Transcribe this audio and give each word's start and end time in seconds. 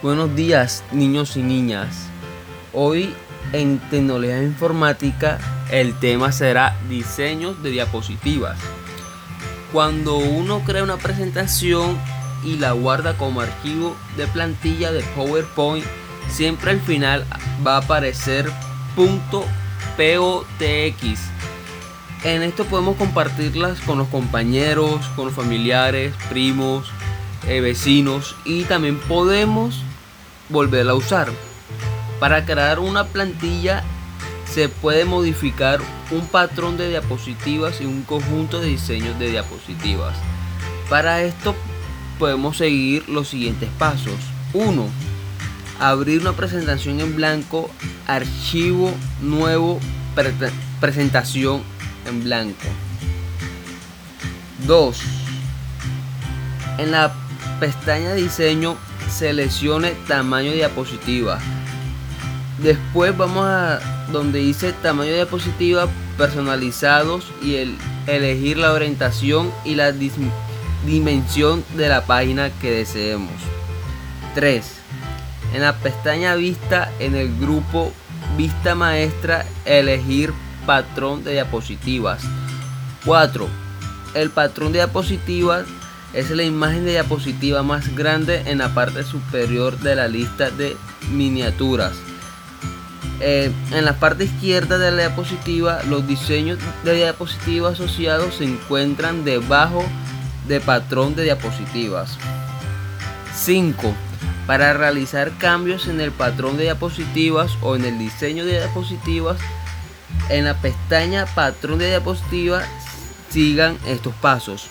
Buenos 0.00 0.36
días 0.36 0.84
niños 0.92 1.36
y 1.36 1.42
niñas. 1.42 2.06
Hoy 2.72 3.12
en 3.52 3.80
tecnología 3.90 4.40
informática 4.44 5.40
el 5.72 5.92
tema 5.98 6.30
será 6.30 6.78
diseños 6.88 7.60
de 7.64 7.70
diapositivas. 7.70 8.56
Cuando 9.72 10.18
uno 10.18 10.62
crea 10.64 10.84
una 10.84 10.98
presentación 10.98 11.98
y 12.44 12.58
la 12.58 12.70
guarda 12.72 13.14
como 13.14 13.40
archivo 13.40 13.96
de 14.16 14.28
plantilla 14.28 14.92
de 14.92 15.02
PowerPoint, 15.16 15.84
siempre 16.30 16.70
al 16.70 16.80
final 16.80 17.26
va 17.66 17.74
a 17.74 17.78
aparecer 17.78 18.48
.potx. 18.94 19.58
En 22.22 22.42
esto 22.44 22.64
podemos 22.66 22.96
compartirlas 22.96 23.80
con 23.80 23.98
los 23.98 24.06
compañeros, 24.06 25.04
con 25.16 25.24
los 25.26 25.34
familiares, 25.34 26.14
primos, 26.28 26.88
eh, 27.48 27.60
vecinos 27.60 28.36
y 28.44 28.62
también 28.62 28.96
podemos 28.96 29.82
volverla 30.48 30.92
a 30.92 30.96
usar. 30.96 31.28
Para 32.20 32.44
crear 32.44 32.78
una 32.78 33.04
plantilla 33.04 33.84
se 34.52 34.68
puede 34.68 35.04
modificar 35.04 35.80
un 36.10 36.26
patrón 36.26 36.76
de 36.76 36.88
diapositivas 36.88 37.80
y 37.80 37.84
un 37.84 38.02
conjunto 38.02 38.60
de 38.60 38.68
diseños 38.68 39.18
de 39.18 39.30
diapositivas. 39.30 40.16
Para 40.88 41.22
esto 41.22 41.54
podemos 42.18 42.56
seguir 42.56 43.08
los 43.08 43.28
siguientes 43.28 43.68
pasos. 43.78 44.14
1. 44.54 44.86
Abrir 45.78 46.22
una 46.22 46.32
presentación 46.32 47.00
en 47.00 47.14
blanco, 47.14 47.70
archivo 48.06 48.92
nuevo, 49.20 49.78
presentación 50.80 51.62
en 52.06 52.24
blanco. 52.24 52.66
2. 54.66 54.98
En 56.78 56.90
la 56.90 57.12
pestaña 57.60 58.14
diseño 58.14 58.76
seleccione 59.08 59.92
tamaño 60.06 60.52
diapositiva. 60.52 61.38
Después 62.62 63.16
vamos 63.16 63.46
a 63.46 63.80
donde 64.10 64.40
dice 64.40 64.72
tamaño 64.72 65.12
diapositiva 65.12 65.88
personalizados 66.16 67.32
y 67.42 67.56
el, 67.56 67.76
elegir 68.06 68.58
la 68.58 68.72
orientación 68.72 69.52
y 69.64 69.76
la 69.76 69.92
dimensión 70.86 71.64
de 71.76 71.88
la 71.88 72.04
página 72.04 72.50
que 72.60 72.70
deseemos. 72.70 73.32
3. 74.34 74.64
En 75.54 75.62
la 75.62 75.76
pestaña 75.76 76.34
vista 76.34 76.90
en 76.98 77.14
el 77.14 77.38
grupo 77.38 77.92
vista 78.36 78.74
maestra 78.74 79.46
elegir 79.64 80.32
patrón 80.66 81.24
de 81.24 81.32
diapositivas. 81.32 82.22
4. 83.04 83.48
El 84.14 84.30
patrón 84.30 84.72
de 84.72 84.78
diapositivas 84.78 85.66
es 86.12 86.30
la 86.30 86.42
imagen 86.42 86.84
de 86.84 86.92
diapositiva 86.92 87.62
más 87.62 87.94
grande 87.94 88.42
en 88.46 88.58
la 88.58 88.74
parte 88.74 89.04
superior 89.04 89.78
de 89.78 89.94
la 89.94 90.08
lista 90.08 90.50
de 90.50 90.76
miniaturas. 91.12 91.92
Eh, 93.20 93.50
en 93.72 93.84
la 93.84 93.98
parte 93.98 94.24
izquierda 94.24 94.78
de 94.78 94.90
la 94.92 95.08
diapositiva, 95.08 95.82
los 95.88 96.06
diseños 96.06 96.58
de 96.84 96.94
diapositiva 96.94 97.70
asociados 97.70 98.36
se 98.36 98.44
encuentran 98.44 99.24
debajo 99.24 99.84
de 100.46 100.60
patrón 100.60 101.14
de 101.14 101.24
diapositivas. 101.24 102.16
5. 103.34 103.92
Para 104.46 104.72
realizar 104.72 105.32
cambios 105.36 105.88
en 105.88 106.00
el 106.00 106.12
patrón 106.12 106.56
de 106.56 106.64
diapositivas 106.64 107.52
o 107.60 107.76
en 107.76 107.84
el 107.84 107.98
diseño 107.98 108.44
de 108.44 108.58
diapositivas, 108.58 109.38
en 110.30 110.44
la 110.44 110.54
pestaña 110.54 111.26
patrón 111.26 111.78
de 111.78 111.88
diapositivas 111.88 112.64
sigan 113.30 113.76
estos 113.86 114.14
pasos. 114.14 114.70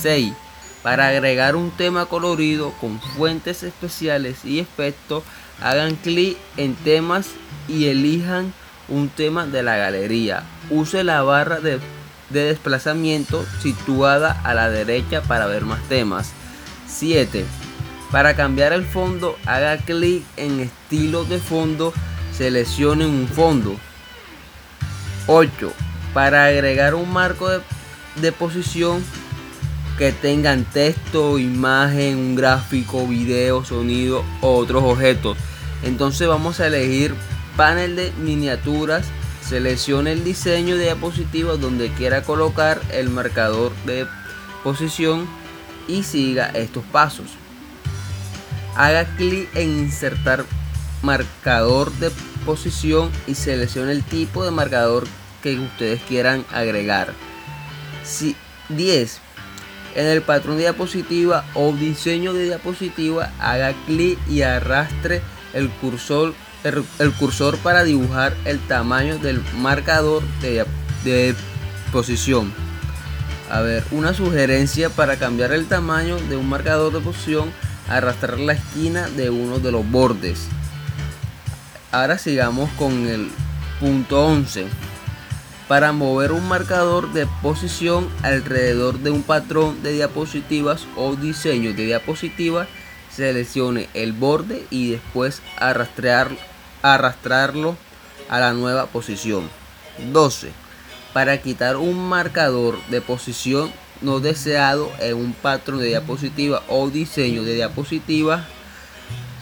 6. 0.00 0.32
Para 0.82 1.08
agregar 1.08 1.56
un 1.56 1.70
tema 1.70 2.06
colorido 2.06 2.72
con 2.80 3.00
fuentes 3.00 3.62
especiales 3.62 4.44
y 4.44 4.60
efectos, 4.60 5.24
hagan 5.60 5.96
clic 5.96 6.36
en 6.56 6.74
temas 6.76 7.30
y 7.68 7.86
elijan 7.86 8.52
un 8.88 9.08
tema 9.08 9.46
de 9.46 9.62
la 9.62 9.76
galería. 9.76 10.44
Use 10.70 11.04
la 11.04 11.22
barra 11.22 11.60
de, 11.60 11.80
desplazamiento 12.30 13.44
situada 13.60 14.40
a 14.44 14.54
la 14.54 14.70
derecha 14.70 15.22
para 15.22 15.46
ver 15.46 15.64
más 15.64 15.80
temas. 15.88 16.32
7. 16.86 17.44
Para 18.10 18.36
cambiar 18.36 18.72
el 18.72 18.84
fondo, 18.84 19.36
haga 19.46 19.76
clic 19.78 20.24
en 20.36 20.60
estilo 20.60 21.24
de 21.24 21.38
fondo, 21.38 21.92
seleccione 22.32 23.06
un 23.06 23.28
fondo. 23.28 23.76
8. 25.26 25.72
Para 26.14 26.46
agregar 26.46 26.94
un 26.94 27.12
marco 27.12 27.48
de 28.16 28.32
posición, 28.32 29.04
que 29.98 30.12
tengan 30.12 30.64
texto, 30.64 31.40
imagen, 31.40 32.16
un 32.16 32.36
gráfico, 32.36 33.06
video, 33.06 33.64
sonido 33.64 34.24
o 34.40 34.54
otros 34.54 34.84
objetos. 34.84 35.36
Entonces 35.82 36.28
vamos 36.28 36.60
a 36.60 36.68
elegir 36.68 37.14
panel 37.56 37.96
de 37.96 38.12
miniaturas, 38.12 39.06
seleccione 39.44 40.12
el 40.12 40.22
diseño 40.22 40.76
de 40.76 40.84
diapositiva 40.84 41.56
donde 41.56 41.90
quiera 41.90 42.22
colocar 42.22 42.80
el 42.92 43.10
marcador 43.10 43.72
de 43.86 44.06
posición 44.62 45.26
y 45.88 46.04
siga 46.04 46.46
estos 46.54 46.84
pasos. 46.84 47.26
Haga 48.76 49.04
clic 49.16 49.48
en 49.56 49.80
insertar 49.80 50.44
marcador 51.02 51.92
de 51.94 52.12
posición 52.46 53.10
y 53.26 53.34
seleccione 53.34 53.90
el 53.90 54.04
tipo 54.04 54.44
de 54.44 54.52
marcador 54.52 55.08
que 55.42 55.58
ustedes 55.58 56.00
quieran 56.02 56.44
agregar. 56.52 57.12
Si, 58.04 58.36
10 58.68 59.27
en 59.94 60.06
el 60.06 60.22
patrón 60.22 60.56
de 60.56 60.62
diapositiva 60.62 61.44
o 61.54 61.72
diseño 61.72 62.32
de 62.32 62.44
diapositiva, 62.44 63.32
haga 63.38 63.74
clic 63.86 64.18
y 64.28 64.42
arrastre 64.42 65.22
el 65.54 65.70
cursor, 65.70 66.34
el, 66.64 67.12
cursor 67.12 67.58
para 67.58 67.84
dibujar 67.84 68.36
el 68.44 68.58
tamaño 68.60 69.18
del 69.18 69.42
marcador 69.56 70.22
de, 70.40 70.64
de 71.04 71.34
posición. 71.92 72.52
A 73.50 73.60
ver, 73.60 73.82
una 73.90 74.12
sugerencia 74.12 74.90
para 74.90 75.16
cambiar 75.16 75.52
el 75.52 75.66
tamaño 75.66 76.18
de 76.28 76.36
un 76.36 76.48
marcador 76.48 76.92
de 76.92 77.00
posición, 77.00 77.50
arrastrar 77.88 78.38
la 78.38 78.52
esquina 78.52 79.08
de 79.08 79.30
uno 79.30 79.58
de 79.58 79.72
los 79.72 79.90
bordes. 79.90 80.48
Ahora 81.90 82.18
sigamos 82.18 82.68
con 82.78 83.06
el 83.06 83.30
punto 83.80 84.26
11 84.26 84.66
para 85.68 85.92
mover 85.92 86.32
un 86.32 86.48
marcador 86.48 87.12
de 87.12 87.26
posición 87.42 88.08
alrededor 88.22 88.98
de 89.00 89.10
un 89.10 89.22
patrón 89.22 89.82
de 89.82 89.92
diapositivas 89.92 90.86
o 90.96 91.14
diseño 91.14 91.74
de 91.74 91.84
diapositivas, 91.84 92.66
seleccione 93.14 93.88
el 93.92 94.14
borde 94.14 94.64
y 94.70 94.90
después 94.90 95.42
arrastrar, 95.58 96.30
arrastrarlo 96.80 97.76
a 98.30 98.40
la 98.40 98.54
nueva 98.54 98.86
posición. 98.86 99.50
12. 100.12 100.52
Para 101.12 101.42
quitar 101.42 101.76
un 101.76 102.08
marcador 102.08 102.78
de 102.86 103.02
posición 103.02 103.70
no 104.00 104.20
deseado 104.20 104.90
en 105.00 105.16
un 105.16 105.32
patrón 105.34 105.80
de 105.80 105.88
diapositiva 105.88 106.62
o 106.68 106.88
diseño 106.88 107.42
de 107.42 107.54
diapositivas, 107.54 108.44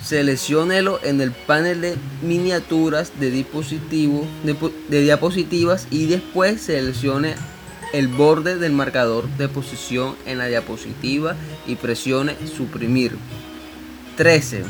Selecciónelo 0.06 1.00
en 1.02 1.20
el 1.20 1.32
panel 1.32 1.80
de 1.80 1.96
miniaturas 2.22 3.18
de 3.18 3.28
dispositivo 3.32 4.24
de, 4.44 5.02
diapositivas 5.02 5.88
y 5.90 6.06
después 6.06 6.62
seleccione 6.62 7.34
el 7.92 8.06
borde 8.06 8.56
del 8.56 8.70
marcador 8.70 9.28
de 9.30 9.48
posición 9.48 10.14
en 10.24 10.38
la 10.38 10.46
diapositiva 10.46 11.34
y 11.66 11.74
presione 11.74 12.36
suprimir. 12.46 13.16
13. 14.16 14.62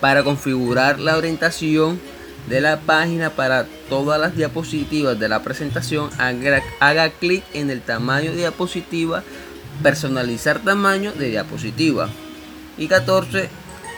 Para 0.00 0.24
configurar 0.24 0.98
la 0.98 1.16
orientación 1.16 2.00
de 2.48 2.60
la 2.60 2.80
página 2.80 3.30
para 3.30 3.68
todas 3.88 4.20
las 4.20 4.34
diapositivas 4.34 5.20
de 5.20 5.28
la 5.28 5.44
presentación, 5.44 6.10
haga, 6.18 6.64
haga 6.80 7.10
clic 7.10 7.44
en 7.54 7.70
el 7.70 7.80
tamaño 7.80 8.32
de 8.32 8.38
diapositiva, 8.38 9.22
personalizar 9.84 10.64
tamaño 10.64 11.12
de 11.12 11.30
diapositiva. 11.30 12.08
Y 12.76 12.88
14 12.88 13.48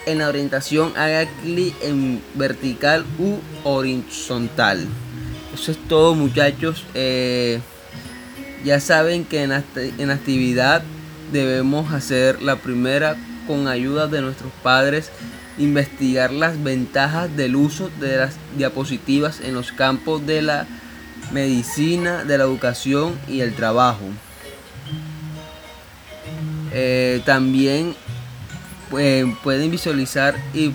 en 0.08 0.18
la 0.18 0.28
orientación 0.28 0.92
haga 0.96 1.26
clic 1.42 1.74
en 1.82 2.22
vertical 2.34 3.04
u 3.18 3.36
horizontal. 3.64 4.86
Eso 5.54 5.72
es 5.72 5.78
todo 5.88 6.14
muchachos. 6.14 6.84
Eh, 6.94 7.60
ya 8.64 8.80
saben 8.80 9.24
que 9.24 9.42
en 9.42 9.50
la, 9.50 9.64
actividad 10.14 10.82
debemos 11.32 11.92
hacer 11.92 12.42
la 12.42 12.56
primera 12.56 13.16
con 13.46 13.68
ayuda 13.68 14.06
de 14.06 14.20
nuestros 14.20 14.52
padres 14.62 15.10
investigar 15.58 16.32
las 16.32 16.62
ventajas 16.62 17.34
del 17.36 17.56
uso 17.56 17.90
de 18.00 18.16
las 18.16 18.36
diapositivas 18.56 19.40
en 19.40 19.54
los 19.54 19.72
campos 19.72 20.24
de 20.26 20.42
la 20.42 20.66
medicina, 21.32 22.24
de 22.24 22.38
la 22.38 22.44
educación 22.44 23.18
y 23.26 23.40
el 23.40 23.54
trabajo. 23.54 24.04
Eh, 26.72 27.22
también 27.24 27.94
pueden 28.88 29.70
visualizar 29.70 30.36
y 30.54 30.72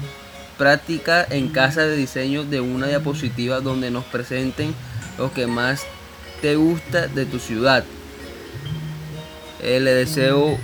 práctica 0.57 1.25
en 1.29 1.49
casa 1.49 1.81
de 1.81 1.97
diseño 1.97 2.43
de 2.43 2.61
una 2.61 2.87
diapositiva 2.87 3.59
donde 3.59 3.91
nos 3.91 4.05
presenten 4.05 4.73
lo 5.17 5.33
que 5.33 5.47
más 5.47 5.83
te 6.41 6.55
gusta 6.55 7.07
de 7.07 7.25
tu 7.25 7.39
ciudad. 7.39 7.83
Eh, 9.61 9.79
le 9.79 9.93
deseo 9.93 10.57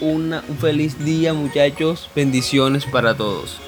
un 0.00 0.40
feliz 0.60 0.98
día 1.04 1.32
muchachos. 1.32 2.10
Bendiciones 2.14 2.84
para 2.84 3.16
todos. 3.16 3.60